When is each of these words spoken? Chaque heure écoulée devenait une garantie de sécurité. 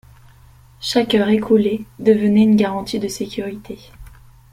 Chaque 0.79 1.13
heure 1.13 1.29
écoulée 1.29 1.85
devenait 1.99 2.41
une 2.41 2.55
garantie 2.55 2.97
de 2.97 3.07
sécurité. 3.07 3.77